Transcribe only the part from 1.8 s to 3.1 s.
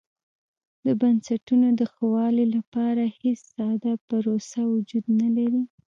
ښه والي لپاره